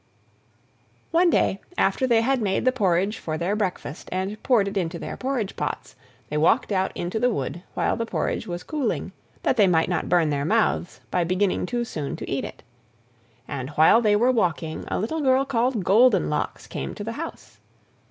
[1.11, 4.97] One day, after they had made the porridge for their breakfast, and poured it into
[4.97, 5.95] their porridge pots,
[6.29, 9.11] they walked out into the wood while the porridge was cooling,
[9.43, 12.63] that they might not burn their mouths by beginning too soon to eat it.
[13.47, 17.59] And while they were walking, a little Girl called Goldenlocks came to the house.